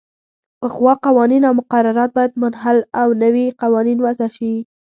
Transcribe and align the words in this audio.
پخوا 0.59 0.93
قوانین 1.05 1.41
او 1.47 1.53
مقررات 1.59 2.09
باید 2.15 2.33
منحل 2.41 2.77
او 3.01 3.07
نوي 3.23 3.45
قوانین 3.61 3.97
وضعه 4.05 4.27
شي. 4.37 4.53